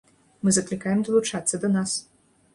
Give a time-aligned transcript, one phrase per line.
[0.47, 1.91] Мы заклікаем далучацца да нас.